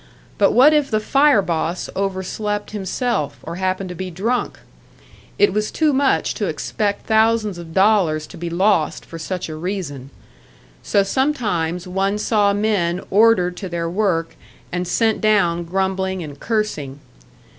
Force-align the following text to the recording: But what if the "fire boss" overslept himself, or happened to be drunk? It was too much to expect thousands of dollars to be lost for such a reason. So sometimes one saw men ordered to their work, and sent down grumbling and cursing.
But 0.39 0.53
what 0.53 0.73
if 0.73 0.89
the 0.89 0.99
"fire 0.99 1.43
boss" 1.43 1.87
overslept 1.95 2.71
himself, 2.71 3.37
or 3.43 3.57
happened 3.57 3.89
to 3.89 3.95
be 3.95 4.09
drunk? 4.09 4.57
It 5.37 5.53
was 5.53 5.69
too 5.69 5.93
much 5.93 6.33
to 6.33 6.47
expect 6.47 7.05
thousands 7.05 7.59
of 7.59 7.71
dollars 7.75 8.25
to 8.25 8.37
be 8.39 8.49
lost 8.49 9.05
for 9.05 9.19
such 9.19 9.47
a 9.47 9.55
reason. 9.55 10.09
So 10.81 11.03
sometimes 11.03 11.87
one 11.87 12.17
saw 12.17 12.51
men 12.51 12.99
ordered 13.11 13.55
to 13.57 13.69
their 13.69 13.87
work, 13.87 14.35
and 14.71 14.87
sent 14.87 15.21
down 15.21 15.65
grumbling 15.65 16.23
and 16.23 16.39
cursing. 16.39 16.99